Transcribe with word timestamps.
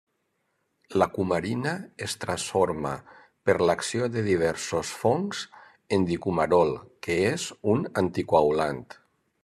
La 1.01 1.07
cumarina 1.17 1.73
es 2.05 2.15
transforma, 2.23 2.93
per 3.49 3.55
l'acció 3.69 4.09
de 4.15 4.25
diversos 4.29 4.95
fongs, 5.03 5.45
en 5.99 6.09
dicumarol 6.13 6.75
que 7.09 7.23
és 7.35 7.47
un 7.77 7.89
anticoagulant. 8.05 8.85